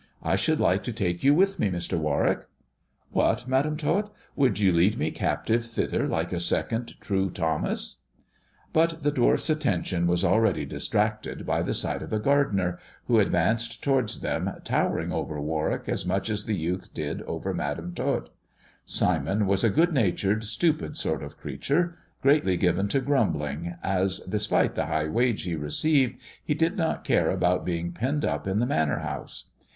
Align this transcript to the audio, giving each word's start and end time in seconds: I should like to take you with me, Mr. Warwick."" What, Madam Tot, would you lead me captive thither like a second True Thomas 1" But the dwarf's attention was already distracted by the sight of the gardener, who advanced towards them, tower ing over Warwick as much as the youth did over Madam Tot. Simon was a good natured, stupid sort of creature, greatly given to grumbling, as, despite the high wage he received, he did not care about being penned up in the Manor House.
I 0.23 0.35
should 0.35 0.59
like 0.59 0.83
to 0.85 0.91
take 0.91 1.23
you 1.23 1.35
with 1.35 1.59
me, 1.59 1.69
Mr. 1.69 1.95
Warwick."" 1.95 2.47
What, 3.11 3.47
Madam 3.47 3.77
Tot, 3.77 4.11
would 4.35 4.57
you 4.57 4.71
lead 4.73 4.97
me 4.97 5.11
captive 5.11 5.63
thither 5.63 6.07
like 6.07 6.33
a 6.33 6.39
second 6.39 6.99
True 6.99 7.29
Thomas 7.29 8.01
1" 8.73 8.87
But 9.03 9.03
the 9.03 9.11
dwarf's 9.11 9.47
attention 9.47 10.07
was 10.07 10.23
already 10.25 10.65
distracted 10.65 11.45
by 11.45 11.61
the 11.61 11.75
sight 11.75 12.01
of 12.01 12.09
the 12.09 12.17
gardener, 12.17 12.79
who 13.05 13.19
advanced 13.19 13.83
towards 13.83 14.21
them, 14.21 14.49
tower 14.63 14.99
ing 14.99 15.11
over 15.11 15.39
Warwick 15.39 15.83
as 15.87 16.03
much 16.03 16.31
as 16.31 16.45
the 16.45 16.57
youth 16.57 16.91
did 16.95 17.21
over 17.21 17.53
Madam 17.53 17.93
Tot. 17.93 18.31
Simon 18.85 19.45
was 19.45 19.63
a 19.63 19.69
good 19.69 19.93
natured, 19.93 20.43
stupid 20.43 20.97
sort 20.97 21.21
of 21.21 21.37
creature, 21.37 21.95
greatly 22.23 22.57
given 22.57 22.87
to 22.87 23.01
grumbling, 23.01 23.75
as, 23.83 24.17
despite 24.21 24.73
the 24.73 24.87
high 24.87 25.07
wage 25.07 25.43
he 25.43 25.55
received, 25.55 26.17
he 26.43 26.55
did 26.55 26.75
not 26.75 27.03
care 27.03 27.29
about 27.29 27.63
being 27.63 27.91
penned 27.91 28.25
up 28.25 28.47
in 28.47 28.57
the 28.57 28.65
Manor 28.65 29.01
House. 29.01 29.45